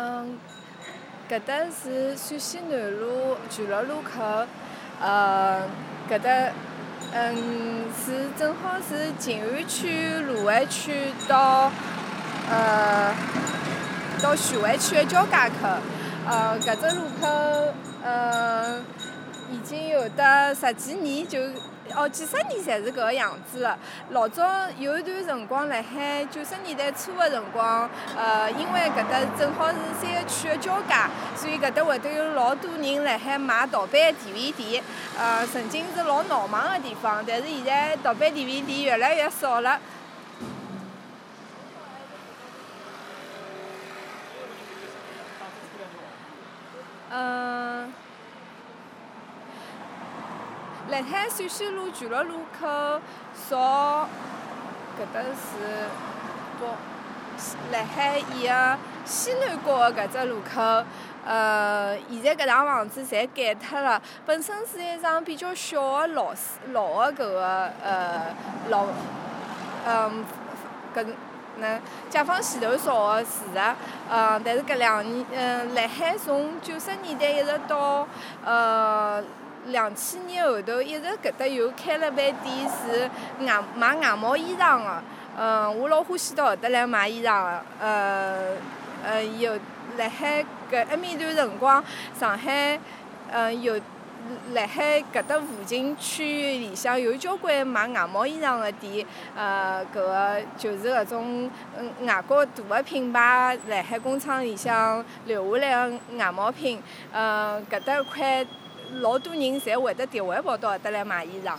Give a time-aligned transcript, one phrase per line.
[0.00, 0.38] 嗯，
[1.28, 4.46] 搿搭是陕西南路全乐路口，
[5.00, 5.62] 呃，
[6.08, 6.30] 搿搭
[7.12, 10.92] 嗯是正好是静安区卢湾区
[11.26, 11.72] 到
[12.48, 13.12] 呃
[14.22, 15.66] 到徐汇区的交界口，
[16.28, 17.26] 呃，搿只路口
[18.04, 18.80] 呃
[19.50, 21.40] 已经有得十几年就。
[21.98, 23.76] 哦，几十年侪是搿个样子的。
[24.10, 24.44] 老早
[24.78, 30.94] 有一段辰光，辣海九十年代初的辰光，呃，因为搿搭正好是三个区的交界，
[31.34, 34.80] 所以搿搭会得有老多人辣海买盗版 DVD。
[35.18, 39.80] 呃，曾经是老闹忙的地方，但是现在盗版 DVD 越来越少了。
[50.98, 52.66] 辣海陕西路全乐路口
[53.48, 54.08] 朝
[54.98, 55.86] 搿搭是
[56.58, 56.66] 不？
[57.72, 60.84] 辣海伊个西南角的搿只路口，
[61.24, 64.02] 呃，现在搿幢房子侪改脱了。
[64.26, 66.34] 本身是一幢比较小的老
[66.72, 68.34] 老的搿个呃
[68.68, 68.86] 老，
[69.86, 70.24] 嗯，
[70.92, 71.06] 搿
[71.58, 73.76] 能解放前头造的住宅，
[74.10, 78.04] 呃，但是搿两年，嗯，辣海从九十年代一直到
[78.44, 79.22] 呃。
[79.68, 83.10] 两千年后头，一直搿搭有开了爿店，是
[83.44, 85.02] 外卖外贸衣裳的。
[85.38, 87.62] 嗯，我老欢喜到搿搭来买衣裳的。
[87.80, 88.56] 呃，
[89.04, 89.54] 呃，有
[89.96, 91.82] 辣海搿埃面段辰光，
[92.18, 92.78] 上海，
[93.30, 93.78] 嗯，有
[94.52, 99.06] 辣海搿搭附近区域里向有交关卖外贸衣裳的店。
[99.36, 106.82] 呃，搿个就是搿种嗯外国大个品牌辣海工厂里向留下来个外贸品。
[107.12, 108.46] 嗯，搿搭块。
[108.94, 111.56] 老多人侪会得特回跑到搿搭来买衣裳。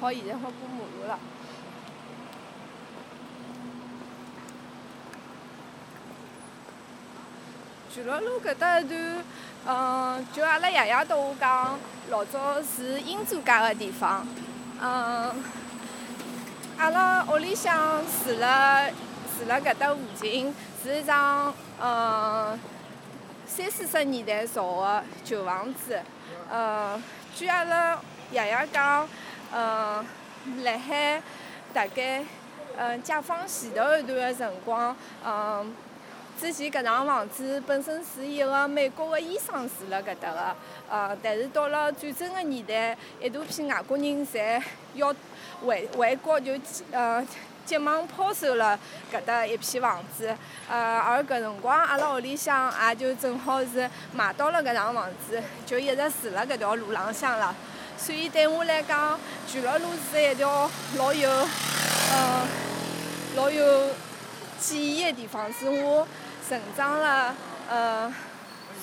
[0.00, 1.18] 好，现在好过马路了。
[7.92, 9.24] 全乐路搿搭一段，
[9.66, 11.76] 嗯，就阿拉爷爷跟我讲，
[12.10, 14.24] 老早是英租界个地方。
[14.80, 15.34] 嗯，
[16.76, 18.88] 阿拉屋里向住了
[19.36, 20.54] 住了搿搭附近。
[20.82, 22.58] 是一幢呃
[23.46, 26.00] 三四十年代造的旧房子，
[26.50, 27.00] 呃，
[27.34, 27.98] 据阿拉
[28.30, 29.08] 爷爷讲，
[29.52, 30.04] 呃，
[30.62, 31.20] 辣海
[31.72, 32.24] 大概
[32.76, 34.94] 呃解放前头一段的辰光，
[35.24, 35.74] 嗯，
[36.40, 40.56] 之前搿幢房子本身是一个美国的医生住辣搿搭的，
[40.88, 44.62] 呃，但是到了战争的年代，一大批外国人侪
[44.94, 45.14] 要
[45.66, 46.52] 回回国就
[46.92, 47.26] 呃。
[47.68, 48.80] 急忙抛售了
[49.12, 50.34] 搿搭一片房子，
[50.70, 57.54] 呃，而搿辰光阿拉屋里向也就正好是买到了搿幢房子，就一直住辣搿条路浪向了。
[57.98, 62.46] 所以对我来讲，全乐路是一条老有，呃，
[63.36, 63.90] 老有
[64.58, 66.08] 记忆的地方，是我
[66.48, 67.34] 成长了，
[67.68, 68.14] 呃，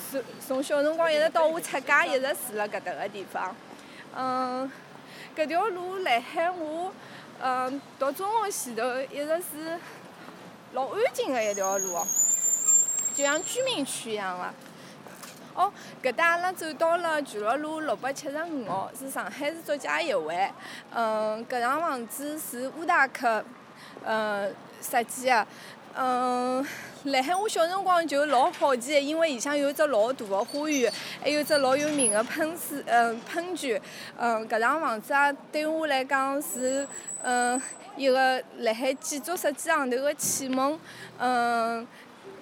[0.08, 3.52] 从从小辰光一直到我出嫁，一直住辣搿搭个地方。
[4.14, 4.70] 嗯，
[5.36, 6.92] 搿条路辣海我。
[7.42, 9.78] 嗯，读中学前头一直是
[10.74, 12.06] 老安静的一条路哦，
[13.16, 14.44] 就像居民区一样个。
[15.60, 20.48] 哦，搿搭阿拉走到了全乐路六百七十五号，是上海市作家协会。
[20.94, 23.44] 嗯，搿幢房子是乌达克，
[24.04, 25.46] 嗯，设计的。
[25.98, 26.66] 嗯，
[27.04, 30.92] 辣海我小辰光就老好奇，因为里向有只老大的花园，
[31.22, 33.80] 还有只老有名的喷水，嗯，喷泉。
[34.18, 36.86] 嗯，搿幢房子啊，对我来讲是，
[37.22, 37.60] 嗯，
[37.96, 40.78] 一个辣海建筑设计上头的启蒙。
[41.18, 41.86] 嗯，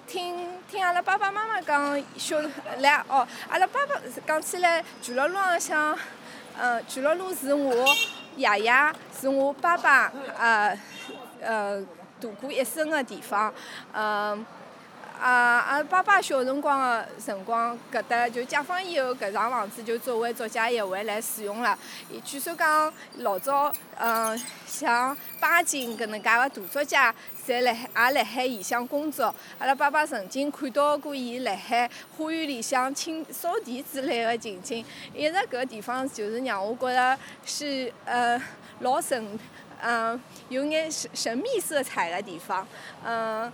[0.05, 2.41] 听听阿拉爸爸妈妈讲，小
[2.79, 3.95] 来哦，阿拉爸爸
[4.27, 5.97] 讲起来，全乐路浪向，
[6.59, 7.73] 嗯，全乐路是我
[8.35, 10.77] 爷爷，是我爸爸，呃，
[11.39, 11.81] 呃。
[12.25, 13.53] 度过一生的地方，
[13.93, 14.43] 嗯，
[15.21, 21.77] 啊，阿拉爸爸小辰光的辰光，搿搭就解放以后，搿幢房子就作为作家协会来使用了。
[22.23, 24.35] 据说讲，老早，嗯，
[24.65, 27.13] 像巴金搿能介个大作家，
[27.45, 29.33] 侪辣海也辣海里向工作。
[29.59, 34.83] 阿拉爸爸曾经看到过伊辣海花园里向清扫地之类的情景，
[35.13, 38.41] 一直搿地方就是让我觉着是，呃，
[38.79, 39.39] 老神。
[39.81, 40.19] 嗯，
[40.49, 42.67] 有眼神神秘色彩的地方，
[43.05, 43.51] 嗯，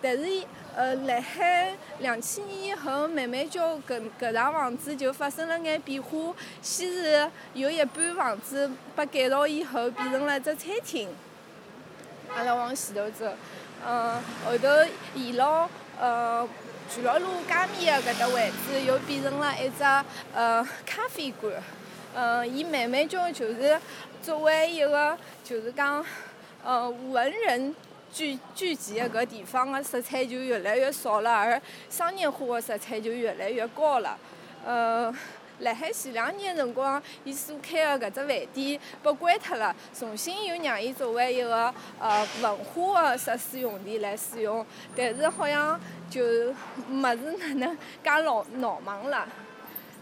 [0.00, 0.44] 但是
[0.76, 6.34] 呃，辣海两千年以后，慢慢交搿搿幢房子就发生了眼变化。
[6.62, 11.08] 先是有一半房子被改造以后变成了只餐厅，
[12.34, 13.26] 阿拉往前头走，
[13.84, 14.14] 嗯，
[14.44, 14.68] 后头
[15.14, 15.68] 沿牢
[15.98, 16.48] 呃
[16.88, 19.82] 全乐路街面的搿搭位置又变成了一只
[20.32, 21.52] 呃咖啡馆，
[22.14, 23.78] 嗯，伊慢慢叫就是。
[24.22, 26.04] 作为一个就是讲
[26.64, 27.74] 呃文人
[28.12, 34.18] 聚聚集的搿地方的色彩就越来越少了，而商业化的色彩就越来越高了。
[34.64, 35.14] 呃，
[35.60, 44.64] 辣海前两年辰光，伊所开的搿只饭店被关脱了，重新又让伊作为一个呃文化的设施用地来使用，
[44.96, 45.78] 但是好像
[46.10, 46.22] 就
[46.88, 49.28] 没是哪能介闹闹忙了。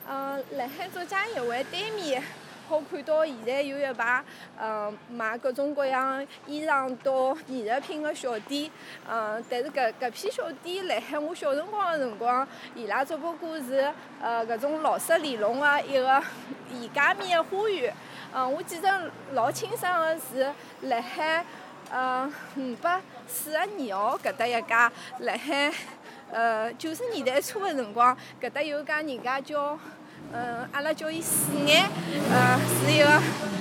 [0.09, 2.23] 呃，辣海作家协会对面。
[2.69, 4.25] 好看到现在有一排，
[4.61, 8.69] 嗯，卖各种各样衣裳到艺术品的小店，
[9.09, 16.23] 嗯，但是搿搿批小店辣海我小辰光的辰光，伊拉只不过是呃搿种老式里弄的一个
[16.73, 17.95] 沿街面的花园，
[18.35, 20.53] 嗯，我记得老清爽的是
[20.89, 21.45] 辣海
[21.93, 23.67] 呃五百四十二
[23.97, 24.91] 号搿搭一家，
[25.21, 25.73] 辣海
[26.33, 29.79] 呃九十年代初的辰光，搿搭有家人家叫。
[30.33, 31.89] 嗯，阿拉叫伊四眼，
[32.31, 33.07] 呃，是一个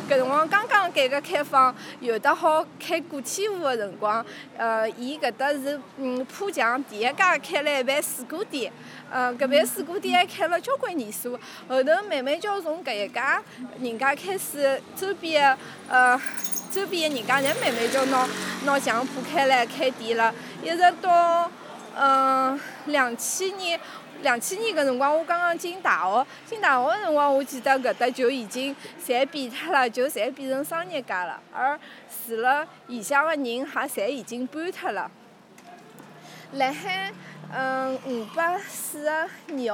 [0.10, 4.26] 搿辰光刚刚改革开放，有得好开个体户的辰光，
[4.58, 8.74] 呃，伊搿搭是嗯浦江第一家开了一爿水果店，
[9.10, 13.42] 呃，搿爿水果店还开了交关年数，后头慢慢叫从搿一家
[13.80, 16.22] 人家开始，周边的呃
[16.72, 18.28] 周边的人家侪慢慢叫拿
[18.66, 21.50] 拿墙铺开来开店了，一直到
[21.96, 23.80] 嗯两千年。
[24.26, 28.76] 两千年搿辰光，我刚刚进大学，进大学个辰光，我记得搿搭就已经
[29.06, 31.80] 侪变脱了，就侪变成商业街了，而
[32.28, 35.12] 住了里向个人也侪已经搬脱了。
[36.54, 37.12] 辣海，
[37.54, 39.30] 嗯，五百四十二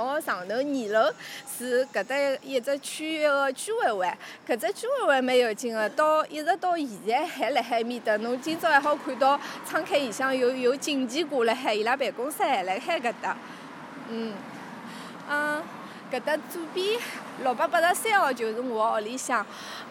[0.05, 0.61] 号上头二
[0.91, 1.13] 楼
[1.57, 4.13] 是搿搭一只区域个居委会，
[4.45, 8.17] 搿只居委会蛮有劲个，到一直到现在还辣海面搭。
[8.17, 13.37] 侬今朝还好看到窗口里向有有警旗挂辣海，伊拉办公室还辣海搿搭。
[14.11, 14.33] 嗯，
[15.29, 15.63] 嗯，
[16.11, 16.99] 搿搭左边
[17.41, 19.45] 六百八十三号就是我屋里向，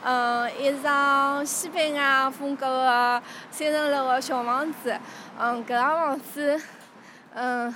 [0.05, 4.95] 嗯，一幢西班牙风格的三层楼的小房子，
[5.39, 6.61] 嗯，搿幢房子，
[7.35, 7.75] 嗯。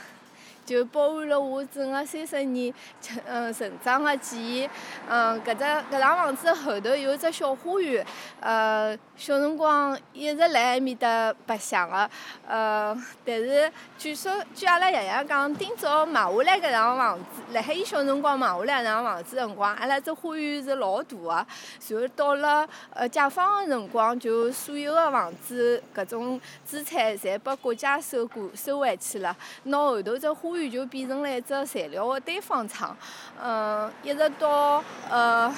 [0.65, 4.71] 就包含了我整个三十年成嗯成长的记忆。
[5.09, 8.05] 嗯，搿只搿幢房子后头有一只小花园，
[8.41, 12.09] 呃，小辰光一直辣埃面搭白相个。
[12.47, 21.47] 呃，但是据说据阿拉爷爷讲，今朝买下来搿幢房子，辣海伊小辰光买下来搿幢房子辰光，阿拉只花园是老大个。
[21.89, 30.54] 然后到了呃解放个辰光，就所有个房子搿种资产侪拨国家收过收回去了，拿后头只花。
[30.55, 32.97] 花园就变成了一只材料的堆放厂，
[33.43, 35.53] 嗯，一直到呃，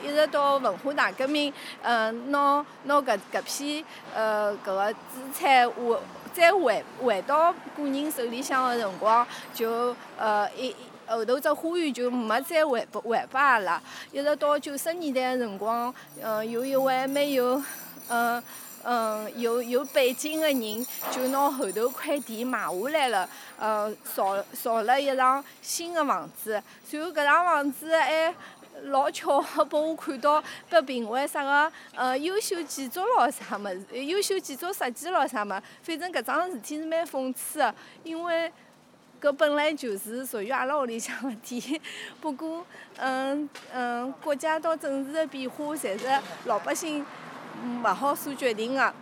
[0.00, 1.52] 一直到文化大革命，
[1.82, 5.98] 嗯，拿拿搿搿批呃搿个资产回
[6.32, 10.74] 再回回到个人手里向的辰光，就呃一
[11.08, 13.82] 后头只花园就没再还还拨阿拉，
[14.12, 15.92] 一直到九十年代的辰光，
[16.22, 17.60] 嗯，有一位蛮有
[18.08, 18.40] 嗯。
[18.84, 23.28] 嗯，有有背景的人就拿后头块地买下来了，
[23.58, 26.62] 呃，造造了一幢新的房子。
[26.88, 28.34] 随后搿幢房子还
[28.84, 35.48] 老巧，拨我看到被评为啥个呃优秀建筑咯啥物事，优秀建筑设计咯啥物。
[35.82, 38.50] 反正搿桩事体是蛮讽刺的，因为
[39.20, 41.80] 搿本来就是属于阿拉屋里向的地，
[42.20, 42.64] 不过
[42.96, 46.06] 嗯嗯，国家到政治的变化，侪是
[46.44, 47.04] 老百姓。
[47.82, 48.92] 勿好所决定个，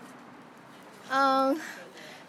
[1.11, 1.59] 嗯，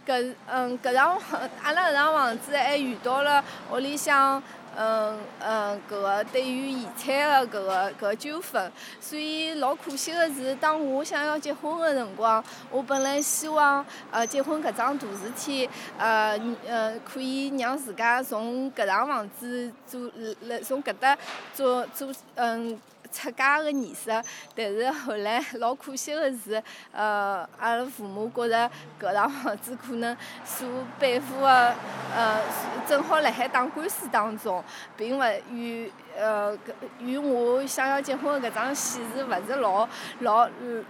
[0.05, 1.19] 搿嗯搿幢
[1.63, 4.41] 阿拉搿幢房子还遇到了屋里向
[4.79, 15.67] 嗯嗯搿个对于遗产的搿个搿纠纷，所以老可惜的是，当我想要结婚的辰光，我本来希望呃结婚搿桩大事体
[15.97, 20.09] 呃呃可以让自家从搿幢房子做
[20.43, 21.17] 来从搿搭
[21.53, 22.79] 做做嗯。
[23.17, 24.11] 出嫁个仪式，
[24.55, 28.69] 但是后来老可惜的是，呃，阿拉父母觉着
[29.01, 30.67] 搿幢房子可能所
[30.99, 31.75] 背负的，
[32.15, 32.39] 呃，
[32.87, 34.63] 正好辣海打官司当中，
[34.95, 36.59] 并勿与呃搿
[36.99, 40.47] 与我想要结婚的搿桩喜事勿是老老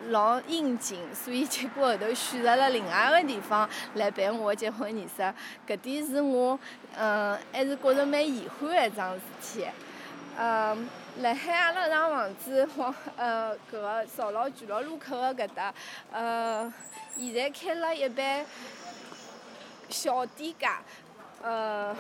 [0.10, 5.34] 老应景，所以结果后头选择了另外个地方来办我的结婚仪式，
[5.66, 6.60] 搿点是我，
[6.98, 9.66] 嗯，还是觉着蛮遗憾的一桩事体，
[10.38, 10.90] 嗯。
[11.20, 15.74] 辣海阿拉搿幢房子， 往呃搿个朝老巨鹿路口个搿搭，
[16.12, 16.72] 呃，
[17.18, 18.46] 现在开了一爿
[19.90, 20.80] 小店家，
[21.42, 21.96] 呃，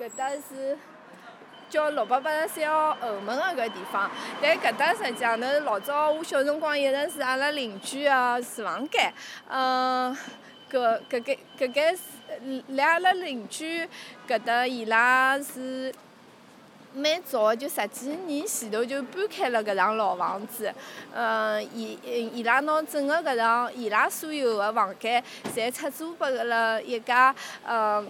[0.00, 0.76] 搿搭是
[1.70, 4.10] 叫六百八十三号后门个搿地方，
[4.42, 9.14] 但搿搭实际上头老早我小辰光一直是阿拉邻居个厨房间，
[9.48, 10.12] 嗯，
[10.68, 12.02] 搿搿间搿间是
[12.70, 13.88] 辣阿拉邻居
[14.26, 15.94] 搿搭伊拉是。
[16.98, 20.72] 蛮早，就十几年前头就搬开了搿幢老房子。
[21.14, 21.98] 嗯，伊
[22.34, 25.22] 伊拉拿整个搿幢，伊拉所有的房间，
[25.54, 28.04] 侪出租拨了一家呃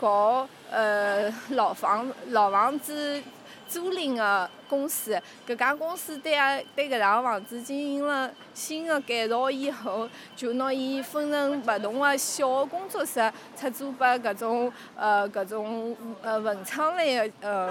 [0.00, 3.22] 搞呃老房老房子。
[3.70, 17.70] 租赁个公司，搿家公司对啊对搿幢房子进行了新个改造以后，就拿伊分成勿同个小个工作室，出租拨搿种呃搿种呃文创类个呃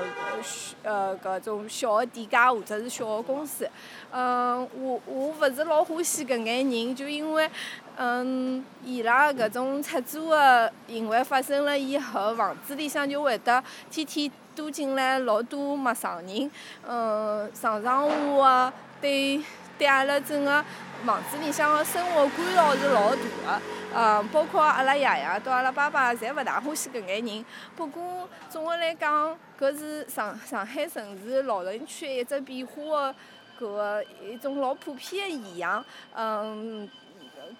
[0.83, 3.69] 呃搿种小个店家或者是小个公司。
[4.11, 7.49] 嗯，我我勿是老欢喜搿眼人，就因为
[7.97, 14.31] 嗯伊拉搿种出租个行为发生了以后，房子里向就会得天天。
[14.59, 16.51] 多进来老多陌生人，
[16.85, 19.41] 嗯，常常话对
[19.77, 20.63] 对阿拉整个
[21.05, 23.61] 房子里向个生活干扰是老大个，
[23.95, 27.45] 嗯，包括阿拉爷爷到阿拉爸爸，侪勿大欢喜搿眼人。
[27.77, 33.13] 不过总个来讲，搿是上上海城市老城区一只变化
[33.57, 36.89] 个搿个一种老普遍个现象，嗯。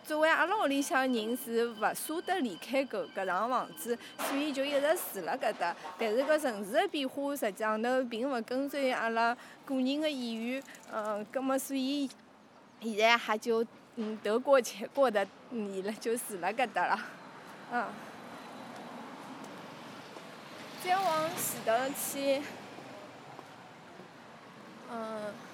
[0.05, 5.75] 作为阿拉屋里向人是勿舍得离开搿搿幢房子，所以就一直住辣搿搭。
[5.98, 12.10] 但是搿城市个变化实际上头并勿跟随阿拉个人个意愿，嗯，葛末所以
[12.81, 13.65] 现在还就
[13.96, 17.00] 嗯得过且过的，伊拉就住辣搿搭了，
[17.72, 17.86] 嗯。
[20.81, 22.41] 再往前头去，
[24.89, 25.49] 嗯。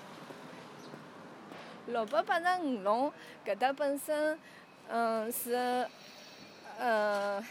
[1.88, 3.12] 六百八十五弄
[3.46, 4.38] 搿搭本身，
[4.90, 5.88] 嗯是，
[6.80, 7.44] 呃，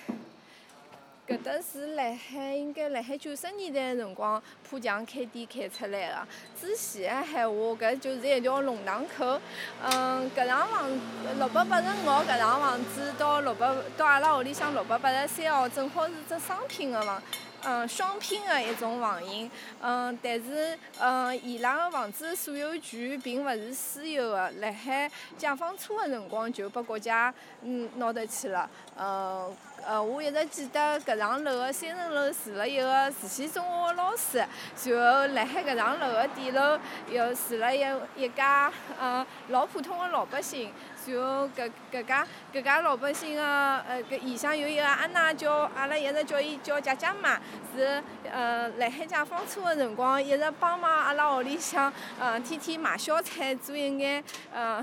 [1.26, 6.26] 搿搭是辣海应该辣海九十年代辰光浦江开店开出来个。
[6.60, 9.40] 之前个闲话，搿就是一条龙塘口。
[9.82, 10.90] 嗯，搿幢房
[11.38, 17.22] 六百八十五号搿幢房子到六百到阿拉屋里向六百八十三号，正好是只商品个房。
[17.66, 28.68] 嗯，双拼的一种房型，嗯，但是，嗯，伊拉个房子所有权并勿是私有的，辣海解放初个辰光就拨国家嗯拿得去了，
[28.98, 29.50] 嗯，
[29.86, 36.78] 呃，我一直记得搿幢楼个三层楼住了一个慈溪中学个老师，然后辣海搿幢楼个底楼
[37.10, 37.84] 又住了一
[38.16, 40.72] 一家呃老普通个老百姓。
[41.06, 47.38] 然后搿搿家搿家老百姓个呃搿里向有一个阿奶叫阿拉一直叫伊叫姐姐嘛，
[47.76, 54.82] 是呃辣海解放初个辰光一直帮忙阿拉屋里向呃天天买小菜做一眼呃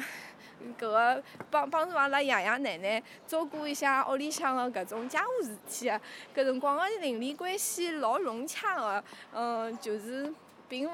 [0.79, 9.03] 搿个帮帮助阿拉爷爷奶奶照顾一下屋里向个搿种家务事体个，搿辰光个邻里关系老融洽个，
[9.33, 10.33] 嗯就是
[10.67, 10.89] 并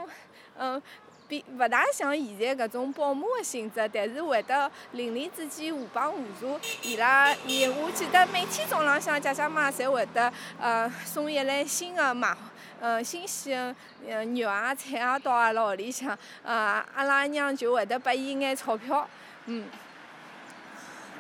[0.58, 0.82] 嗯。
[1.30, 6.58] 比勿大像现在搿种保姆个性质，但是会得邻里之间互帮互助。
[6.82, 12.34] 伊拉，伊我记得每天早浪向，姐姐妈侪会得呃送一篮新个买，
[12.80, 19.06] 呃新鲜个呃肉啊菜啊到阿拉屋里向，呃阿拉阿娘就会得拨伊眼钞票，
[19.48, 19.66] 嗯，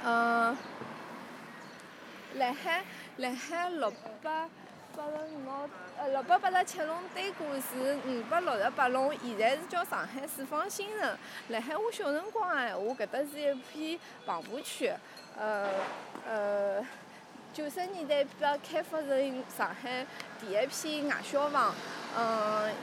[0.05, 0.57] 嗯，
[2.35, 2.85] 辣海
[3.17, 3.91] 辣海六
[4.21, 4.47] 百。
[4.95, 5.69] 八十五号，
[5.99, 11.15] 呃，六百八十七弄对过是五百六十八弄，现在是叫上海四方新城。
[11.49, 14.91] 辣海我小辰光个闲话，搿搭是一片棚户区，
[15.37, 15.69] 呃
[16.27, 16.83] 呃，
[17.53, 20.03] 九十年代被开发成上海
[20.39, 21.75] 第一批外销房，
[22.17, 22.73] 嗯，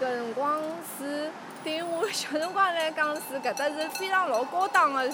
[0.00, 0.62] 搿辰光
[0.98, 1.30] 是
[1.62, 5.08] 对于我小辰光来讲是搿搭是非常老高档个。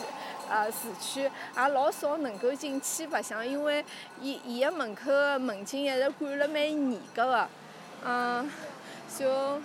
[0.48, 3.84] 呃，市区也老少能够进去白相，因为
[4.20, 7.48] 伊伊个门口个门禁一直管了蛮严格个。
[8.04, 8.48] 嗯，
[9.18, 9.60] 就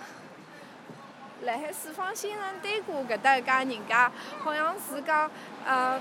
[1.42, 4.10] 辣海四方新城对过搿搭一家人家，
[4.42, 5.30] 好像是讲，
[5.64, 6.00] 呃，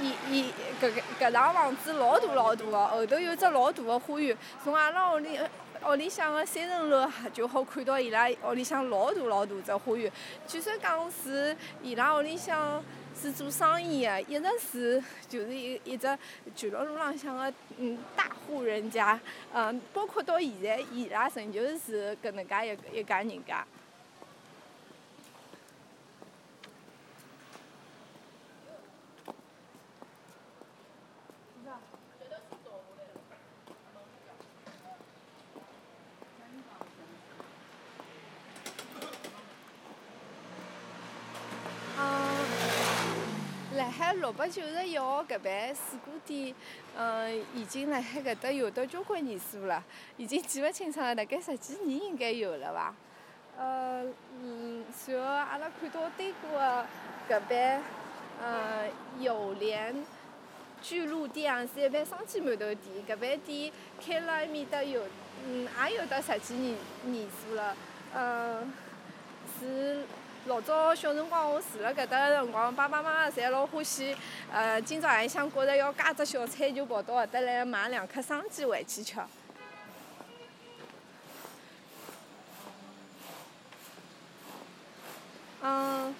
[0.00, 4.34] 伊伊搿搿幢房子老大老大个，后头有只老大个花园，
[4.64, 5.38] 从阿拉屋里
[5.86, 10.10] 屋里向个三层楼就好看到伊拉屋里向老大老大只花园。
[10.46, 12.82] 据说讲是伊拉屋里向。
[13.20, 16.06] 是做生意的，一直是就是一一只
[16.54, 19.18] 巨鹿路浪向个嗯大户人家，
[19.52, 23.66] 嗯，包括到现在，伊拉仍旧是搿能介一一家人家。
[44.20, 46.54] 六百九十一号搿爿水果店，
[46.96, 49.82] 嗯，已经辣海搿搭有得交关年数了，
[50.16, 52.94] 已经记勿清爽了，大概十几年应该有了伐？
[53.56, 54.04] 呃，
[54.42, 56.86] 嗯，随后阿拉看到对过个
[57.28, 57.80] 搿爿，
[58.42, 58.88] 呃，
[59.20, 60.04] 友联
[60.82, 63.72] 巨鹿店是一爿生煎馒头店，搿爿店
[64.04, 65.02] 开了埃面搭有，
[65.46, 67.76] 嗯，也有得十几年年数了。
[68.14, 68.72] 嗯，
[69.60, 70.02] 是
[70.46, 74.16] 老早小辰光我住辣搿搭个辰光，爸爸妈妈侪老欢喜。
[74.50, 79.16] 呃，今朝夜里向觉着要加只小菜，就跑到搿搭来买两颗生煎回去吃。
[85.60, 86.14] 嗯，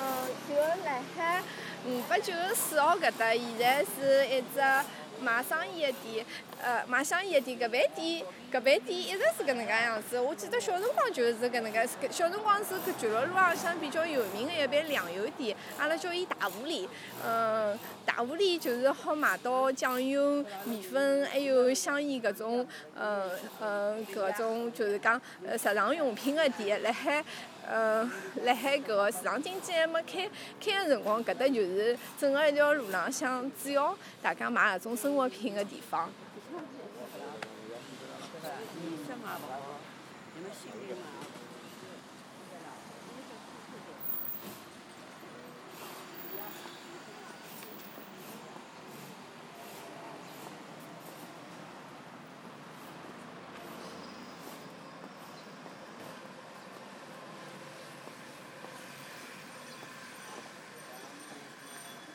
[0.00, 0.54] 嗯，就
[0.84, 1.42] 辣海
[1.84, 4.60] 五百九十四号搿搭，现在是一只
[5.20, 6.24] 卖生意个店。
[6.62, 10.18] 呃，卖香烟个店，搿爿店，搿爿店一直是搿能介样子。
[10.18, 16.88] 我记得小辰光就是搿能介，小辰光是搿巨鹿路浪向比较有名个一爿粮油店，阿拉叫伊大狐狸。
[17.24, 22.66] 嗯，大狐狸就是好买到酱油、面粉，还有香烟搿种，
[22.98, 27.24] 嗯嗯，搿种就是讲日常用品个店，辣海。
[27.70, 28.10] 嗯，
[28.44, 30.26] 辣海搿个市场经济还没开
[30.58, 36.10] 开个辰光，搿搭就是整个一条路浪向主要大家买搿种生活品个地方。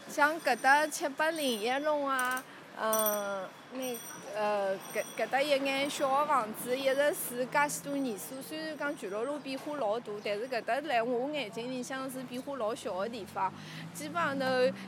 [0.10, 2.44] 像搿搭七八零一弄啊，
[2.80, 3.98] 嗯，那
[4.36, 8.42] 呃搿搿搭一眼小个房子，一直住介许多年数。
[8.42, 13.54] 虽然讲巨鹿路变化老大，但是搿搭辣我眼睛里向是变化老小个地方。
[13.94, 14.46] 基本上头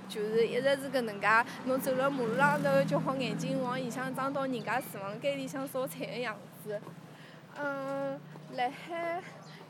[0.10, 1.28] 就是一直是搿能介，
[1.66, 6.82] 侬走辣马路浪头就好眼睛往里向长到人家厨房间里向烧菜个样子。
[7.58, 8.20] 嗯，
[8.56, 9.22] 辣海。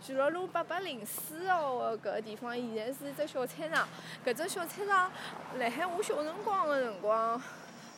[0.02, 3.88] 巨鹿路八百零四号个搿个地方，现在是一只小菜场。
[4.24, 5.12] 搿只小菜场，
[5.58, 7.42] 辣海我小辰光个辰光，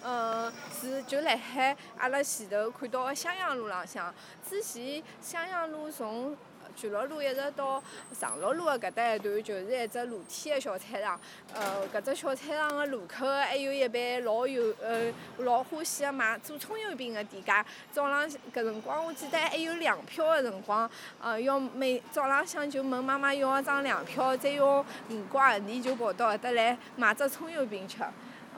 [0.04, 4.14] 嗯，是就辣海阿拉前头看到个襄阳路浪向。
[4.48, 6.38] 之前襄阳路从
[6.76, 7.82] 巨鹿路一直到
[8.18, 11.20] 长乐路个搿搭一段，就是一只露天个小菜场。
[11.52, 17.66] 呃，搿只小菜场个路口还有一爿老有呃老欢喜个卖做葱油饼个店家。
[17.92, 27.98] 早浪搿辰光我记得还有粮票个辰光，呃，要每早浪向就问妈妈要一张粮票，再用五块钿就跑到搿搭来买只葱油饼吃。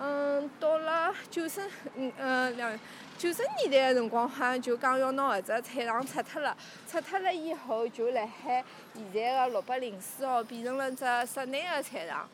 [0.02, 1.62] 嗯，到了九十
[1.96, 2.80] 嗯嗯两。
[3.18, 6.56] 九十年代个辰光，好像就讲要拿搿只菜场拆脱了，
[6.88, 12.30] 拆脱了以后，就辣海现在个六百零四号变成了只室内个菜场。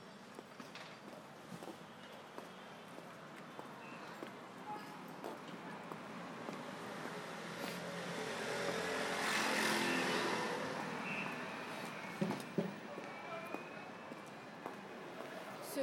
[15.76, 15.82] 就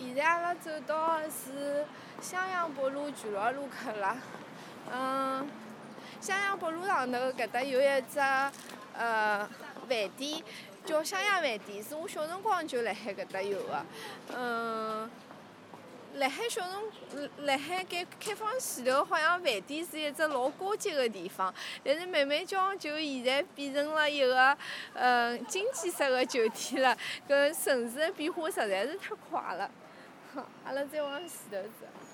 [0.00, 1.84] 现在阿拉走到个是。
[2.20, 4.16] 襄阳北路巨鹿路口了，
[4.90, 5.46] 嗯，
[6.22, 8.18] 襄阳北路上头搿搭有一只
[8.96, 9.46] 呃
[9.86, 10.42] 饭店，
[10.86, 13.84] 叫襄阳饭店，是我小辰光就辣海搿搭有个，
[14.34, 15.10] 嗯，
[16.14, 21.52] 辣海小辰，辣海改开放前头，好像饭店是一只老高级个地方，
[21.84, 24.56] 但是慢慢叫就现在变成了一个
[24.94, 26.96] 嗯经济式个酒店了，
[27.28, 29.70] 搿城市个变化实在是太快了，
[30.64, 32.13] 阿拉再往前头走。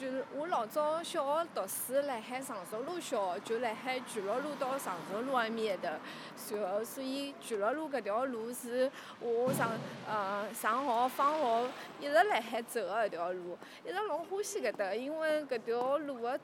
[0.00, 5.90] 就我老早小学读书辣海常熟路小学，就辣海巨鹿路到常熟路埃面一头，
[6.56, 9.72] 然后所以巨鹿路搿条路是我上
[10.08, 11.68] 呃上学放学
[12.00, 16.40] 一直辣海走个一条路，一直老欢喜搿搭，因为搿条路个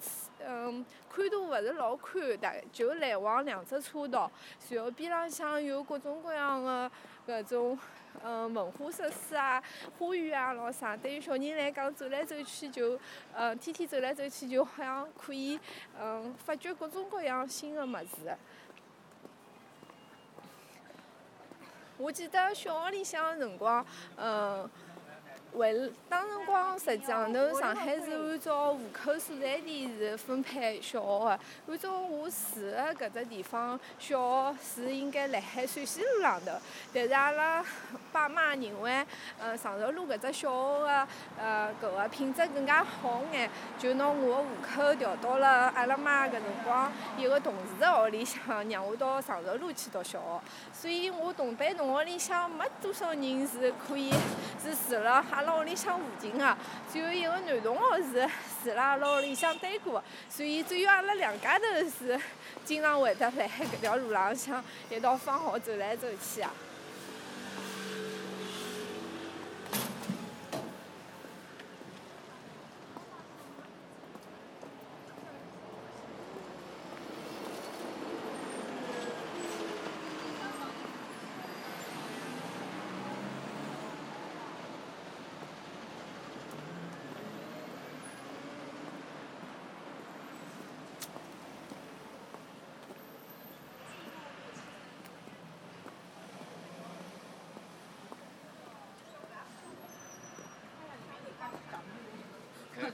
[0.46, 4.30] 嗯宽度勿是老宽，大就来往两只车道，
[4.68, 6.90] 然后边浪向有各种各样个
[7.26, 7.78] 搿种。
[8.24, 9.62] 嗯，文化设施啊，
[9.98, 12.98] 花园啊，老啥，对于小人来讲，走来走去就，
[13.34, 15.58] 嗯，天天走来走去就好像可以，
[16.00, 18.36] 嗯，发掘各种各样新的么子。
[21.98, 23.84] 我记得小学里向的辰光，
[24.16, 24.68] 嗯，
[25.54, 36.52] 为当辰光实际上头上海是按照户口所在地是分配小学个，按照我住个搿只地方，小学是应该辣海陕西路浪头，
[36.92, 37.64] 但是阿拉
[38.12, 39.06] 爸妈认为，
[39.38, 50.40] 呃，常熟路搿只小学个呃搿个品质更加好眼，就拿我个户口调到了阿拉妈搿辰光一个同事个屋里向，让我到长寿路去读小学，
[50.72, 54.12] 所以我同班同学里向没多少人是可以
[54.62, 56.56] 是住了阿拉屋里向附近个，
[56.92, 58.28] 只有一个男同学是
[58.64, 62.20] 住辣阿拉屋里向对过，所以只有阿拉两家头是
[62.64, 66.50] 经常会得来搿条路浪向一道放学走来走去啊。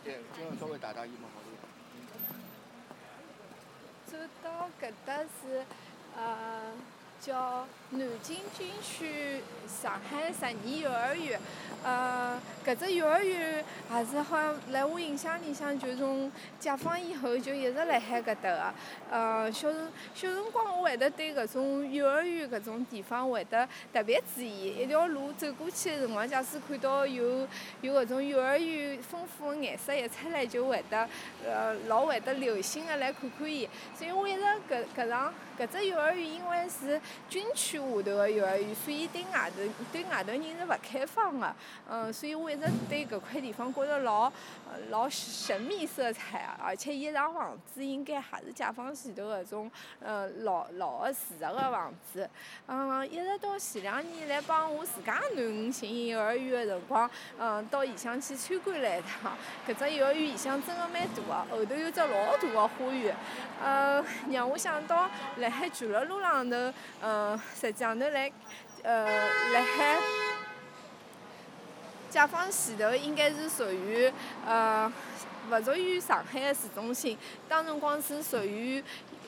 [0.04, 1.54] 对，这样稍微打打一嘛，好点。
[4.10, 4.18] 走
[5.06, 5.64] 搿是，
[6.16, 6.72] 呃，
[7.20, 11.40] 叫南京军区上海实验幼儿园。
[11.82, 18.74] 呃，搿只幼儿园也是好像辣我印象里向，就从解放以后就一直辣海搿搭个。
[19.10, 24.76] 呃，小辰小辰光我会得对搿种幼儿园搿种地方会得特别注意。
[24.78, 27.46] 一条路走过去个辰光，假使看到有
[27.80, 31.08] 有搿种幼儿园丰富个颜色一出来，就会得
[31.44, 33.68] 呃老会得留心个来看看伊。
[33.98, 41.54] 所以我一直搿搿上搿只幼儿园因为是军区下头个幼儿园，所以对外头对外头人是勿开放个。
[41.90, 44.30] 嗯，所以我一直对搿块地方觉着老
[44.90, 46.58] 老神秘色彩啊！
[46.62, 52.28] 而且伊幢房子应该还是解放前头搿种嗯老老个住宅个房子。
[52.66, 59.32] 嗯，一直到前两年来帮我自家囡恩寻幼儿园个辰光，嗯，到里向去参观了一趟。
[59.66, 63.16] 搿只幼儿园里向真个蛮大个，后头有只老大个花园，
[63.64, 66.56] 嗯，让我想到辣海巨乐路浪头，
[67.00, 68.30] 嗯，实际上头来
[68.82, 69.06] 呃
[69.52, 70.31] 辣海。
[72.12, 74.12] 解放前头应该是属于
[74.46, 74.92] 呃，
[75.50, 77.16] 勿属于上海个市中心，
[77.48, 78.84] 当辰光是属于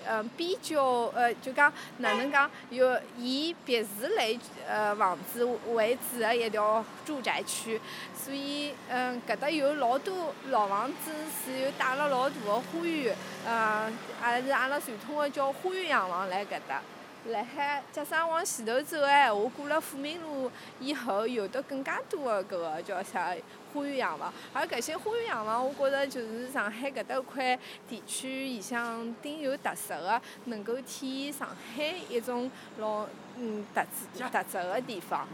[0.07, 5.43] 呃比较呃就讲哪能讲，有以别墅类呃房子
[5.73, 7.81] 为主个一条住宅区，
[8.15, 11.11] 所以嗯搿搭有老多老房子，
[11.43, 13.17] 是有带了老大个花园，
[13.47, 13.91] 呃
[14.37, 16.83] 也是阿拉传统个叫花园洋房辣搿搭。
[17.31, 23.35] 辣海，假使往前头走个闲话，过了富民路以后，有得更加多的搿个叫啥
[23.73, 24.31] 花园洋房。
[24.53, 27.59] 而搿些花园洋房，我觉着就是上海搿搭块
[27.89, 33.07] 地区里向顶有特色个，能够体现上海一种老
[33.39, 35.27] 嗯特质特色个地方。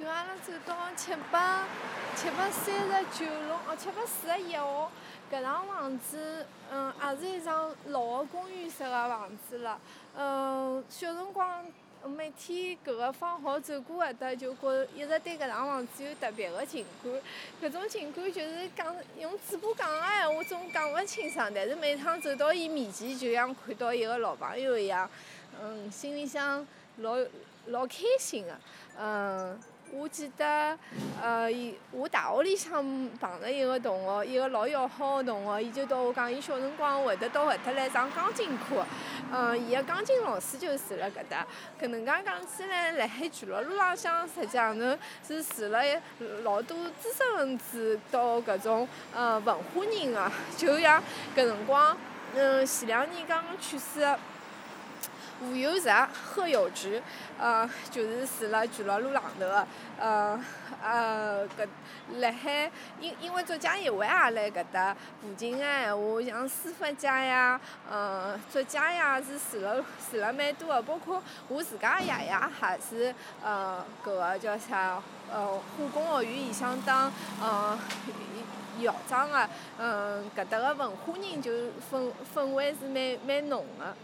[0.00, 1.62] 就阿拉走到七百
[2.16, 4.90] 七百三十九弄哦，七百四十一号，
[5.30, 9.78] 搿幢房子，嗯，也是一幢老个公寓式个房子了。
[10.16, 11.66] 嗯，小辰光
[12.06, 17.12] 每天搿个放学走过搿搭，就觉一直对搿幢房子有特别个情感。
[17.62, 25.06] 搿种情感就是讲用嘴巴讲个闲话总讲勿清爽，但是每趟走到伊面前，就像看到一个老朋友一样，
[25.62, 26.66] 嗯，心里向
[27.00, 27.18] 老
[27.66, 28.54] 老开心个，
[28.98, 29.60] 嗯。
[29.92, 30.78] 我记得，
[31.20, 32.82] 呃，伊我大学里向
[33.20, 38.84] 碰着一个同学，一个老要好个同学，伊就到我讲，伊小辰光会得到搿搭来上钢琴课，
[39.32, 41.46] 嗯，伊个钢琴老师就住辣搿搭。
[41.80, 45.82] 搿能介讲起来，辣海巨乐路浪向，实际上头是住了
[46.42, 51.02] 老多知识分子到搿种呃文化人个，就像
[51.36, 51.96] 搿辰光，
[52.34, 54.00] 嗯，前两年刚刚去世
[55.42, 57.02] 吴有石、贺有直，
[57.38, 59.66] 呃，就是住辣巨乐路浪头个，
[59.98, 60.38] 呃
[60.82, 61.66] 呃，搿
[62.18, 67.58] 辣海因因为作家协会也辣搿搭附近个闲话，像书法家呀，
[67.90, 77.78] 呃，作家呀是住了住了蛮多个，包括我自家爷爷也是呃搿个叫啥呃化工学院里向当呃
[78.82, 79.48] 校长个，
[79.78, 81.50] 嗯，搿搭个文化人就
[81.90, 83.96] 氛氛围是蛮蛮浓个。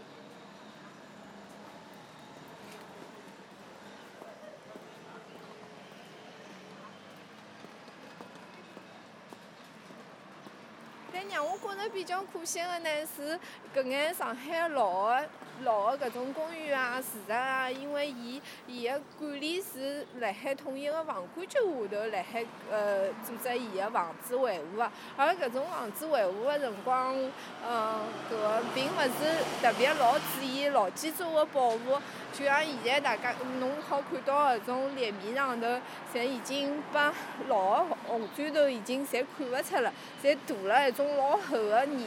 [11.19, 13.39] 但让我觉着比较可惜的呢是
[13.71, 15.29] 搿眼上海老个
[15.63, 27.15] 老的搿种公园啊、住宅啊，因为伊伊的管理是辣海统一个房管局下头辣海呃组织伊的房子维护的，而搿种房子维护的辰光，
[27.67, 27.99] 嗯，
[28.31, 31.99] 搿个并勿是特别老注意老建筑的保护。
[32.33, 35.67] 就像现在大家侬好看到搿种立面上头，
[36.13, 37.11] 侪已经把
[37.47, 39.91] 老的红砖头已经侪看勿出了，
[40.21, 42.05] 侪涂了一种老厚的泥，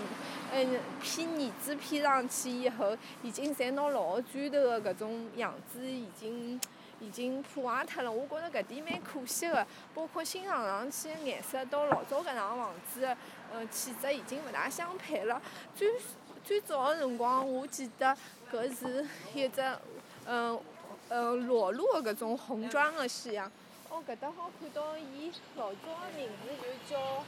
[0.52, 6.60] 嗯，片泥纸片上去以后，已经侪拿老个砖头个搿种样子已经
[7.00, 8.10] 已经破坏脱了。
[8.10, 13.16] 我觉着搿点蛮可惜的，包括新上上去个颜色，到老早搿幢房子个
[13.52, 15.40] 嗯气质已经勿大相配了。
[15.74, 15.88] 最
[16.44, 18.16] 最早个辰光，我记得
[18.52, 19.62] 搿是一只。
[20.26, 20.60] 嗯，
[21.08, 23.50] 嗯，裸露的搿种红砖个式样。
[23.88, 27.24] 哦，搿搭好看到伊老早个名字就叫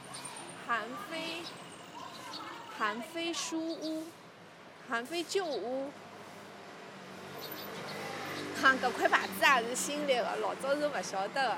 [0.67, 1.41] 韩非，
[2.77, 4.03] 韩非书屋，
[4.89, 5.91] 韩非旧屋。
[8.61, 11.57] 哈，搿块牌子也是新立个，老早是勿晓得个。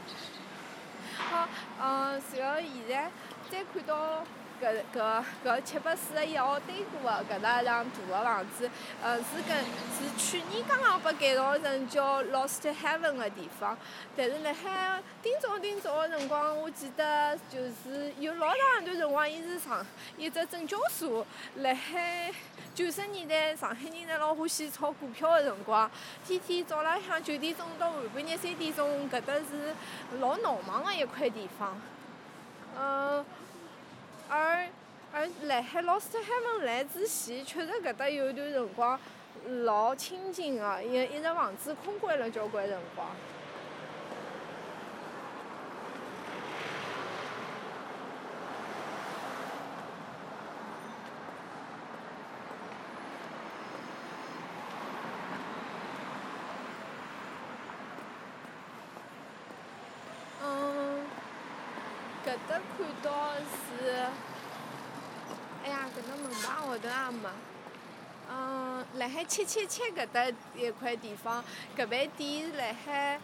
[1.18, 1.48] 好，
[1.82, 3.12] 嗯，随后现在
[3.50, 4.24] 再看到。
[4.62, 8.70] 搿搿搿七八四十一号对过个搿搭一幢大个房子，
[9.04, 13.78] 呃，是跟是去年刚刚被改造成叫 Lost Heaven 个地方。
[14.16, 19.86] 但是辣海顶早顶早个辰光，我记得就是有老长一段辰光，伊是上
[20.18, 21.26] 一只证交所。
[21.58, 22.34] 辣海
[22.74, 25.90] 九十年代，上海人侪老欢喜炒股票个辰光，
[26.26, 29.76] 天天早浪向九点钟到下半日三点钟，搿搭是
[30.20, 31.78] 老闹忙个一块地方。
[32.80, 33.26] 嗯。
[34.28, 34.68] 而
[35.14, 39.00] 而辣海老师海门来之前，确实搿搭有一段辰光
[39.64, 43.08] 老清静个，一一直房子空关了交关辰光。
[62.26, 63.92] 搿搭看到是，
[65.64, 67.30] 哎呀，搿搭门牌号头也没。
[68.28, 71.44] 嗯，辣海七七七搿搭一块地方，
[71.78, 73.20] 搿爿店是辣海，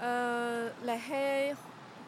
[0.00, 1.56] 嗯，辣海。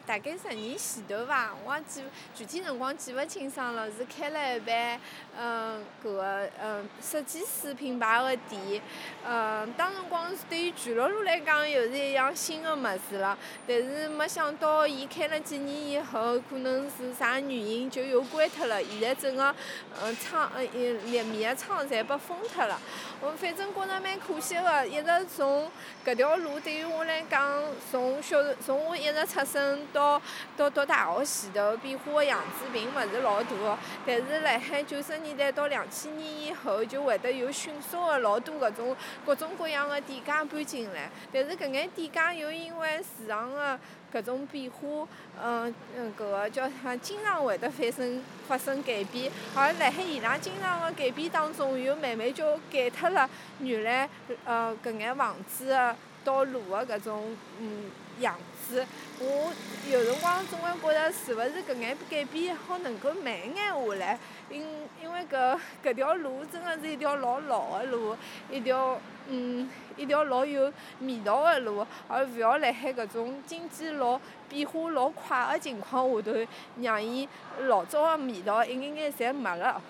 [0.05, 2.03] 大概十年前头伐，我也记
[2.35, 3.89] 具体辰光记勿清爽了。
[3.91, 4.99] 是开了一爿，
[5.35, 8.81] 嗯，搿个嗯设计师品牌个店，
[9.25, 13.35] 嗯，当辰光对于巨鹿路来讲又是一样新个物事了。
[13.67, 18.79] 但是没想到，伊开了几年以后，可能是啥原因就又关脱了。
[18.83, 19.55] 现在整个
[20.03, 22.79] 嗯窗呃立面个窗侪被封脱了。
[23.21, 25.71] 我反正觉着蛮可惜个，一直从
[26.05, 29.87] 搿条路对于我来讲，从小从我一直出生。
[29.95, 30.21] 到
[30.57, 41.09] 到读大学前头变化个样子并勿是老大，但是辣海九十年代到两千年以后，就会得有迅速个老多搿种各种各样个店家搬进来。
[41.31, 43.79] 但是搿眼店家又因为市场个
[44.13, 45.07] 搿种变化，
[45.41, 49.31] 嗯嗯，搿个叫啥，经常会得发生发生改变。
[49.55, 53.29] 而辣海伊拉经常个改变当中，又慢慢就改脱了
[53.59, 54.09] 原来
[54.43, 58.35] 呃搿眼房子个道路个搿种嗯样
[58.69, 58.85] 是。
[59.17, 59.53] 我
[59.89, 64.19] 有辰光总归觉着，是勿是搿眼改变好能够慢眼下来？
[64.49, 64.61] 因
[65.01, 68.15] 因为搿搿条路真个是一条老老个路，
[68.51, 68.99] 一条
[69.29, 76.47] 嗯一条老有味道个路，而勿要辣海搿种经济老变化老快个情况下头，
[76.81, 77.27] 让伊
[77.67, 79.81] 老早个味道一眼眼侪没了。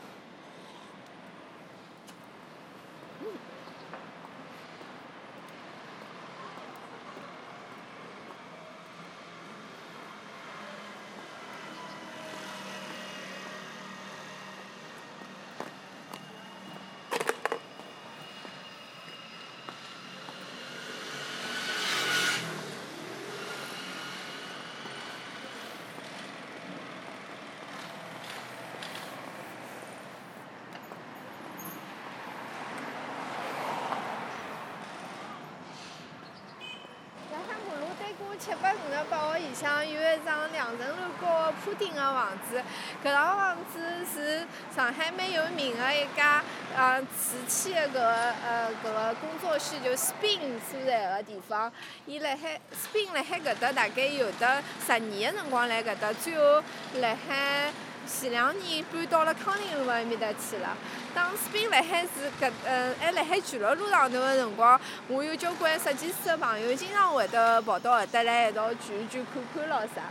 [39.38, 42.62] 里向有一幢两层楼高的铺顶的房子，
[43.04, 44.46] 搿幢房子是
[44.76, 46.44] 上海蛮有名的一家
[46.76, 51.72] 呃瓷器的搿个呃搿个工作室，就 Spin 所在的地方。
[52.06, 56.64] 伊辣海 Spin 辣海搿搭大概有得十年的辰光辣搿搭，最后
[57.00, 57.72] 辣海。
[58.06, 60.76] 前两年搬到了康宁路埃面搭去了。
[61.14, 70.04] 当 Spin 辣海是搿嗯还辣海巨乐路上头个辰光，我有交关设计师个朋友，经常会得跑到搿搭来一道聚一聚、看看咾啥。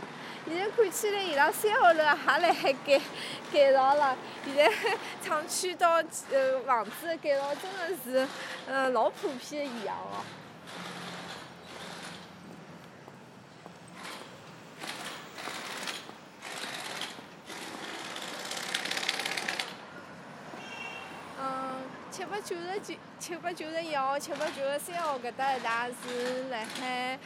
[0.47, 3.01] 现在看起来，伊拉三号楼也辣海改
[3.51, 4.15] 改造了。
[4.45, 4.71] 现在
[5.23, 5.93] 厂区到
[6.31, 8.27] 呃房子个改造真的是
[8.67, 10.23] 嗯老普遍个现象哦。
[22.11, 27.17] 七百九十九、七百九十一号、七百九十三号搿搭一带是辣海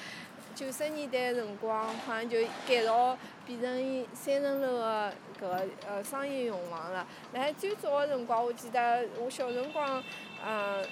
[0.55, 7.05] 九十年代辰光，好像就改造变成三层楼个搿个呃商业用房了。
[7.33, 10.01] 辣海最早个辰光，我记得我小辰光，
[10.47, 10.85] 嗯。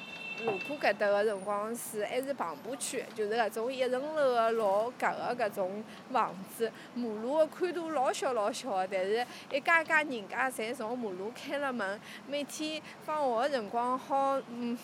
[0.46, 14.78] 路过搿搭个辰光是还是棚户区，就是搿种一层楼个老夹个搿种房子，马路个宽度老小老小个，但是一家家人家侪从马路开了门，每天放学个辰光好，嗯，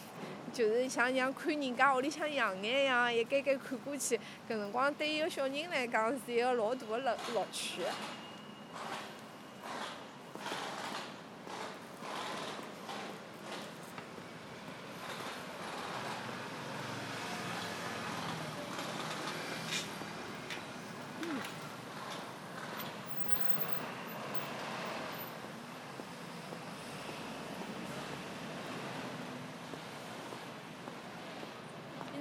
[0.52, 4.18] 就是像像看人家屋里向养眼一样，一间间看过去，
[4.50, 7.84] 搿辰光对一个小人来讲是一个老大个乐乐趣。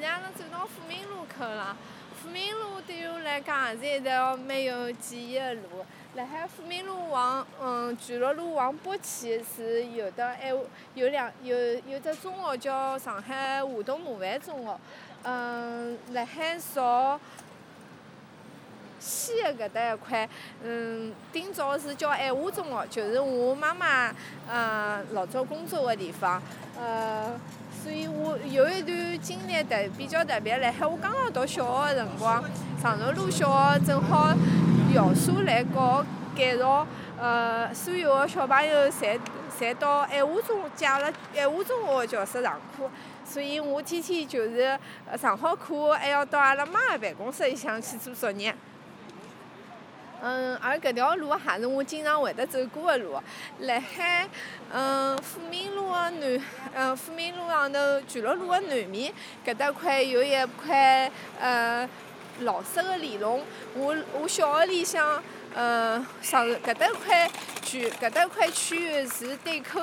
[0.05, 1.77] 阿拉走到富民路口了。
[2.23, 5.85] 富民路对我来讲也是一条蛮有记忆的路。
[6.15, 10.51] 辣海富民路往嗯巨鹿路往北去是有的，还
[10.95, 11.57] 有两有
[11.89, 14.79] 有只中学叫上海华东模范中学。
[15.25, 17.19] 嗯，辣海朝
[19.01, 20.29] 西的搿搭一块，
[20.63, 24.15] 嗯，顶早是叫爱华中学，就是我妈妈
[24.49, 26.41] 嗯老早工作的地方。
[26.79, 27.35] 呃。
[27.83, 32.45] 所以我有一段经历特比较特别，辣海我刚刚读小学的辰光，
[32.81, 34.33] 长寿路小学正好
[34.95, 36.05] 校舍来搞
[36.37, 36.87] 改造，
[37.21, 39.19] 呃，所有个小朋友侪
[39.59, 42.89] 侪到爱华中借了爱华中学的教室上课，
[43.25, 44.79] 所以我天天就是
[45.21, 48.55] 上好课还要到阿拉妈的办公室里向去做作业。
[50.25, 53.21] 嗯，而搿条路还是我经常会得走过的路。
[53.59, 54.29] 辣海，
[54.73, 56.43] 嗯，富民路的南，
[56.75, 59.13] 嗯，富民路上头巨鹿路的南面，
[59.45, 60.33] 搿搭块有一
[60.65, 61.89] 块，呃，
[62.43, 63.43] 老式个联龙。
[63.75, 65.21] 我我小学里向。
[65.55, 67.31] 嗯，上搿搭块
[67.63, 69.81] 区，搿搭块区域是对口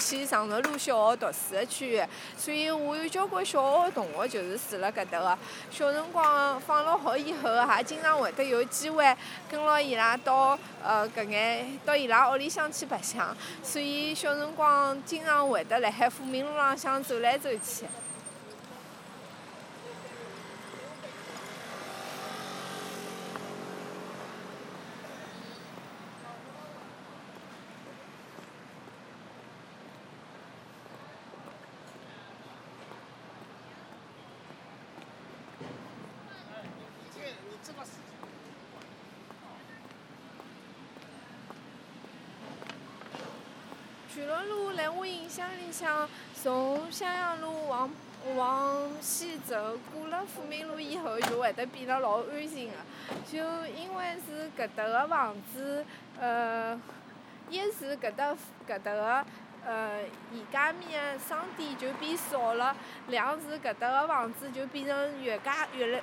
[0.00, 2.02] 去长寿路小学读书个区域，
[2.36, 5.38] 所以我有交关小学同学就是住辣搿搭个。
[5.70, 9.16] 小辰光放了学以后，也经常会得有机会
[9.48, 17.86] 跟牢伊拉到呃搿眼到伊拉屋里向去白相，所以小辰光经常会得辣海富民路浪向走来走去。
[44.14, 44.42] 巨乐
[45.12, 47.90] 路在我印象里向，从襄阳路往
[48.36, 52.74] 往西走，过了富民路以后，就会得变得老安静个。
[53.30, 55.84] 就因为是搿搭个房子，
[56.18, 56.80] 呃，
[57.50, 58.34] 一是搿搭
[58.66, 59.24] 搿搭个
[59.66, 60.00] 呃
[60.32, 62.74] 沿街面个商店就变少了，
[63.08, 66.02] 两是搿搭个房子就变成越加越来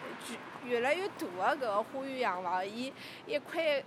[0.64, 2.94] 越越来越大个搿个花园洋房，伊
[3.26, 3.84] 一块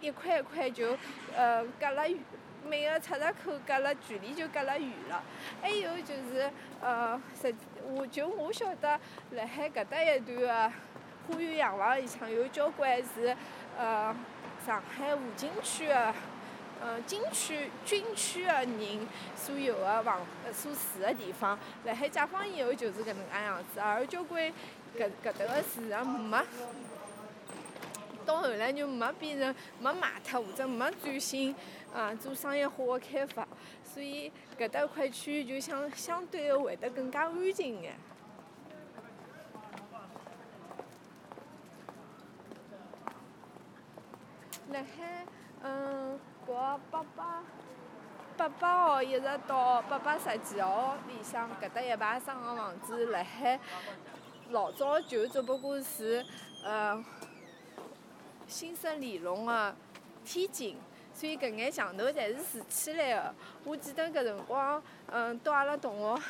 [0.00, 0.96] 一块一块就
[1.36, 2.04] 呃隔了。
[2.66, 5.22] 每个出入口隔了距离就隔了远了，
[5.62, 7.54] 还有就是呃，实
[7.86, 8.98] 我就我晓得，
[9.32, 10.72] 辣海搿搭一段个
[11.28, 13.36] 花园洋房里向有交关是
[13.78, 14.14] 呃
[14.66, 16.14] 上海武警区个
[16.80, 20.20] 呃军区军区个人所有个房
[20.52, 24.42] 所住个地方，辣海解放以后就是搿能介样子，而交关
[24.96, 26.38] 搿搿搭个市场没。
[28.28, 31.54] 到后来就没变成没卖脱，或者没转型
[31.94, 33.48] 啊做商业化的开发，
[33.82, 37.94] 所以搿搭块区域就相相对的会得更加安静眼。
[44.70, 45.24] 辣海
[45.62, 47.42] 嗯搿八八
[48.36, 53.58] 八八号一直到八八十几号里向搿搭一排双个房子，辣海
[54.50, 56.24] 老早就只不过是
[56.62, 57.02] 呃
[58.48, 59.76] 新生里弄个
[60.24, 60.76] 天井，
[61.12, 63.34] 所以搿眼墙头侪是竖起来个。
[63.64, 64.82] 我记得搿辰光，
[65.12, 66.22] 嗯，到阿拉同学，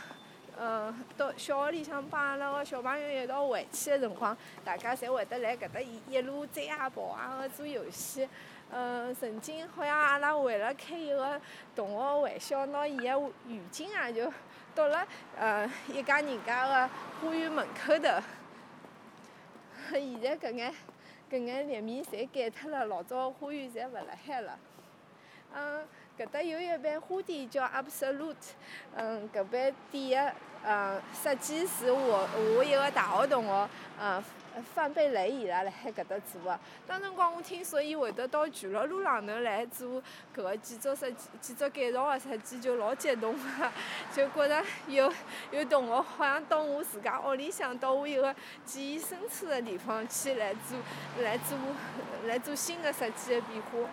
[0.58, 8.28] 嗯，到小学里向帮阿拉个小朋友一道回去个辰光，大家侪会得来搿搭一一路追啊跑啊个做游戏。
[8.70, 11.40] 嗯，曾经好像阿拉为了开一个
[11.76, 14.30] 同学玩笑，拿伊个浴巾啊就
[14.74, 15.06] 倒了
[15.38, 16.90] 呃一家人家个
[17.22, 18.08] 花园门口头。
[19.90, 20.74] 现在搿眼
[21.30, 24.58] 搿眼立面侪改脱了，老早花园侪勿辣海了。
[25.54, 25.86] 嗯，
[26.18, 28.52] 搿搭有一爿花店叫 Absolute，
[28.94, 30.32] 嗯，搿爿店个
[30.66, 33.68] 嗯设计是我我一个大学同学，
[34.00, 34.22] 嗯。
[34.74, 40.02] 范贝雷伊拉辣海搿搭做个，当辰光我听说伊会得到巨乐路浪头来做
[40.34, 43.72] 搿个建筑设计、建筑改造个设计，就老激动个，
[44.12, 45.12] 就觉着有
[45.52, 48.34] 有同学好像到我自家屋里向，到我一个
[48.64, 50.78] 记忆深处个地方去来做
[51.22, 51.56] 来做
[52.26, 53.88] 来做新个设计个变化。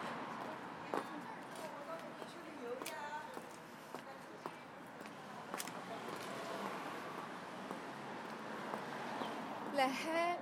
[9.76, 10.35] 来海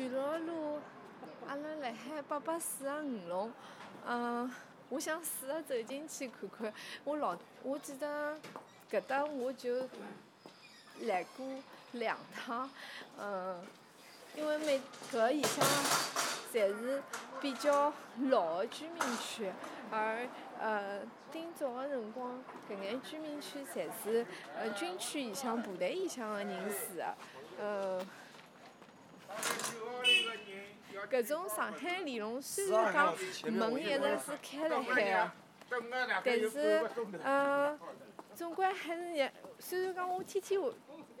[0.00, 0.78] 巨乐路，
[1.46, 3.52] 阿拉辣海八八四十五弄，
[4.06, 4.50] 嗯，
[4.88, 6.72] 我想试着走进去看看。
[7.04, 8.34] 我老，我记得
[8.90, 9.86] 搿搭我就
[11.00, 11.46] 来过
[11.92, 12.70] 两趟，
[13.18, 13.62] 嗯，
[14.34, 14.80] 因为每
[15.12, 15.62] 搿里向
[16.50, 17.02] 侪是
[17.38, 17.92] 比较
[18.30, 19.52] 老个居民区，
[19.90, 20.26] 而
[20.58, 24.26] 呃，今早个辰光，搿眼居民区侪是
[24.56, 27.14] 呃军区里向、部队里向个人住个，
[27.60, 28.06] 嗯。
[31.10, 33.16] 搿种上海里弄虽然讲
[33.52, 36.88] 门一直是开辣海个，但是
[37.24, 37.78] 嗯，
[38.34, 40.72] 总归还是也，虽然讲我天天会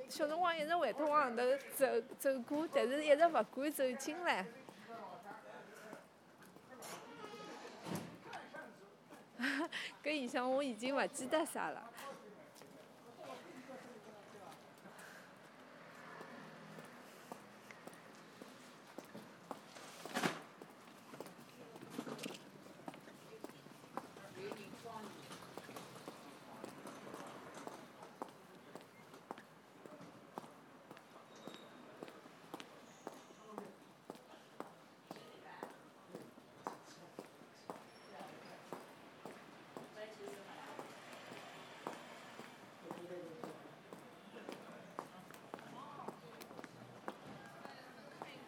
[0.08, 1.42] 小辰光一直会得往头
[1.74, 1.86] 走
[2.18, 4.46] 走过，但是一直勿敢走进来。
[10.04, 11.90] 搿里向我已经勿记得啥了。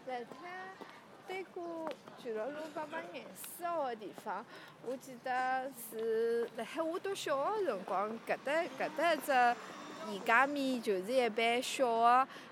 [0.04, 0.76] 辣海
[1.26, 1.42] 对
[2.32, 4.44] 过巨乐路八八廿四号个地方，
[4.86, 9.32] 我记得是辣海我读小学个辰光，搿搭搿搭一只
[10.10, 11.86] 沿街面就是一爿小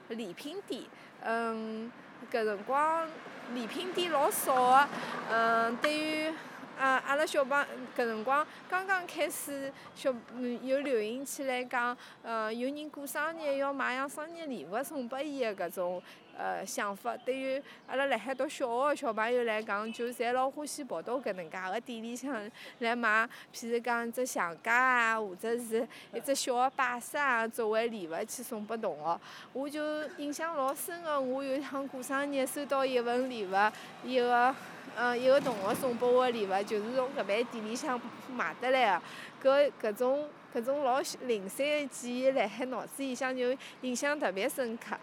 [0.08, 0.82] 个礼品店。
[1.22, 1.90] 嗯，
[2.30, 3.08] 搿辰光
[3.54, 4.88] 礼品店老少个，
[5.30, 6.32] 嗯，对于
[6.80, 7.58] 啊阿拉小朋
[7.94, 16.02] 搿辰光刚刚开始小嗯有流行起来讲，呃有人过生日要买样生日礼物送拨伊个搿种。
[16.38, 29.20] 呃，想法对于阿拉辣海读小学个小朋友来讲，就侪老欢喜跑到搿能介个店里向来买，譬如讲一只相架啊，或者是一只小个摆设啊，作为礼物去送拨同学。
[29.52, 33.54] 我就印象老深个，我有一趟过生日收到一份礼物，
[34.02, 34.54] 一个
[34.97, 38.01] 嗯一个同学送拨我个礼物，就是从搿爿店里向
[38.34, 39.01] 买得来
[39.43, 39.51] 个。
[39.51, 44.97] 搿搿种搿种老零散个记忆，辣海脑子里向就印象特别深刻。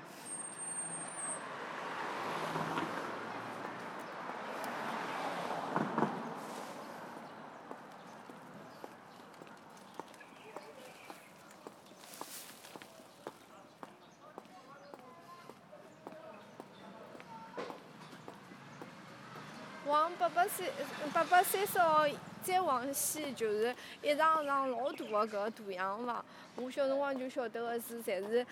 [19.88, 20.68] 往八八三
[21.14, 22.06] 八八三十号
[22.44, 26.24] 再往西，就是一幢幢老大个搿个大洋房。
[26.58, 28.46] 我小辰光就晓得个是，侪是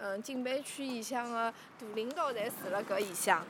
[0.00, 3.44] 嗯警备区里向个大领导侪住了搿里向。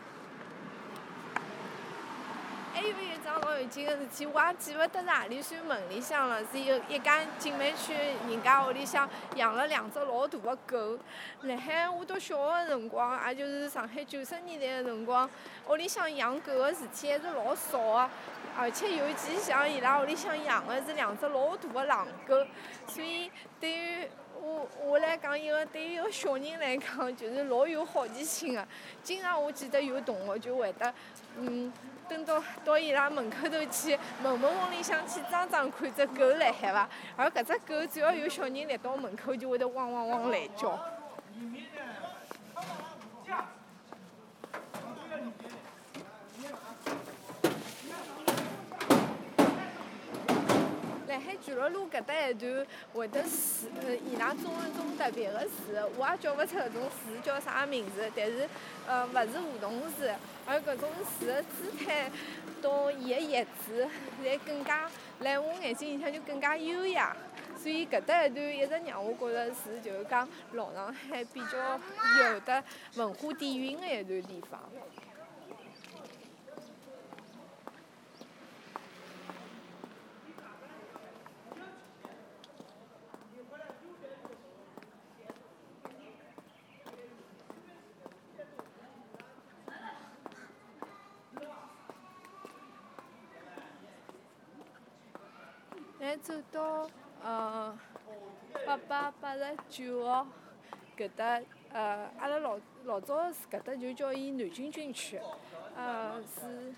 [2.78, 7.92] 还有一桩老有劲个事体，我也记勿得是何里扇门里向了，是有一家景美区
[8.28, 10.96] 人家屋里向养了两只老大个狗。
[11.42, 15.28] 辣海我读小学个辰光，也就是上海九十年代个辰光，
[15.68, 18.10] 屋里向养狗个事体还是老少个，
[18.56, 22.46] 而且尤其像伊拉屋里向养个是两只老大个狼狗，
[22.86, 24.08] 所以对于
[24.40, 28.64] 我我来讲，一个对于一个小人来讲，就是老有好奇心的。
[29.02, 30.94] 经常我记得有同学就会得，
[31.38, 31.72] 嗯，
[32.08, 36.88] 等到到伊拉门口头去门门缝里向去装装看只狗辣海伐？
[37.16, 40.78] 而搿只狗只要有小人来到门口，就会得汪汪汪来叫。
[51.48, 53.68] 辣海巨鹿路搿搭一段会得树，
[54.04, 58.48] 伊拉种一种特别个树，我也叫勿出搿种树叫啥名字，但是
[58.86, 60.04] 呃勿是梧桐树，
[60.46, 62.10] 而搿种树个姿态，
[62.60, 63.88] 到伊个叶子，
[64.22, 64.90] 侪更加，
[65.20, 67.16] 辣我眼睛里向就更加优雅。
[67.56, 71.80] 所以搿搭一段一直让我觉着是就是讲老上海比较
[72.30, 72.62] 有的
[72.94, 74.60] 文化底蕴个一段地方。
[96.18, 96.88] 走到
[97.22, 97.78] 呃
[98.66, 100.26] 八百八十九号
[100.96, 101.40] 搿搭，
[101.72, 105.20] 呃，阿拉老老早搿搭就叫伊南京军区，
[105.76, 106.74] 呃是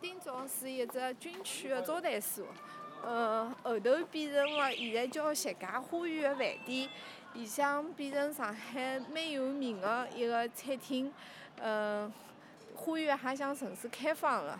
[0.00, 2.46] 今朝是一只军区个招待所，
[3.04, 6.88] 呃后头变成了现在叫谢家花园个饭店，
[7.34, 11.12] 里向变成上海蛮有名个一个餐厅，
[11.60, 12.12] 呃
[12.74, 14.58] 花园还向城市开放了。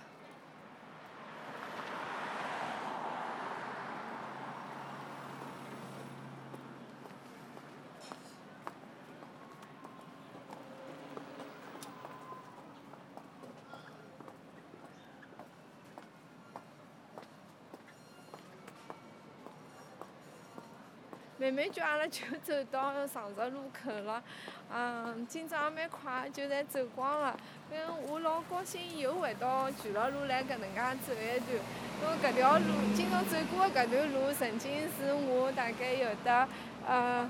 [21.51, 24.23] 慢慢叫阿拉就走到上十路口了，
[24.73, 27.37] 嗯，今朝也蛮快，就侪走光了。
[27.69, 31.51] 反正我老高兴又回到巨鹿路来搿能介走一段，
[32.01, 36.49] 因为搿条路今朝走过的搿段路，曾经是我大概有的
[36.87, 37.29] 呃，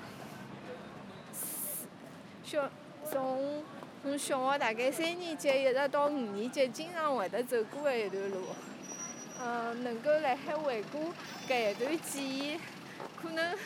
[2.44, 2.68] 小
[3.10, 3.64] 从
[4.02, 8.44] 从小学大概三年级一直到五年级，经常会得走过的一段路。
[9.42, 11.10] 嗯，能够辣海回顾
[11.48, 12.60] 搿一段记忆，
[13.22, 13.56] 可能。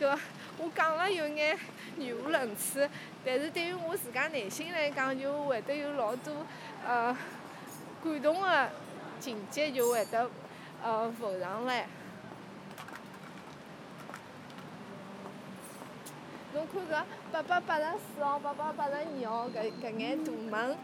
[0.00, 0.18] 搿
[0.58, 1.58] 我讲了有眼
[1.98, 2.88] 语无伦次，
[3.24, 6.46] 但是对于我自家内心来讲，就会得有老多
[6.86, 7.16] 呃
[8.02, 8.68] 感动个
[9.20, 10.30] 情节就会得
[10.82, 11.86] 呃浮上来。
[16.54, 17.84] 侬看搿八百八十
[18.14, 20.76] 四号、八百八十二号搿搿眼大门，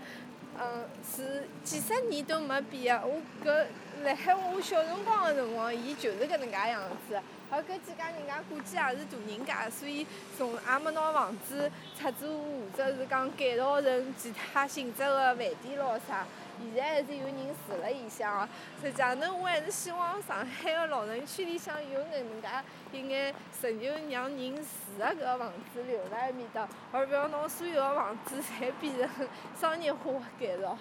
[0.59, 3.07] 嗯，是几十年都没变个。
[3.07, 3.67] 我搿
[4.05, 7.21] 辣海我小辰光个辰光，伊就是搿能介样子。
[7.51, 12.43] 而搿几家人家估计也是大人家，所以从也没拿房子出租
[12.73, 16.27] 或者是讲改造成其他性质个饭店咾啥。
[16.61, 17.35] 现在还是有人
[17.67, 18.49] 住辣里向个。
[18.83, 22.49] 实际上，呢，我还是希望上海个老城区里向有搿能介
[22.93, 29.29] 一眼成就让人住个搿房子留辣埃面搭，而勿要拿所有个房子侪变成
[29.59, 30.77] 商业化改造。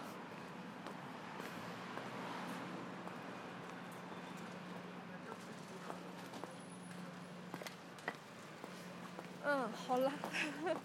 [9.49, 10.11] 嗯，好了，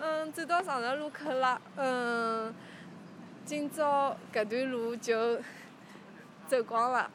[0.00, 2.54] 嗯，走到上城路口了，嗯，
[3.44, 5.40] 今朝搿段路就
[6.46, 7.10] 走光了。